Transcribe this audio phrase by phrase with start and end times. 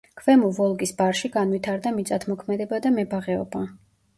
[0.19, 3.63] ქვემო ვოლგის ბარში განვითარდა მიწათმოქმედება და მებაღეობა.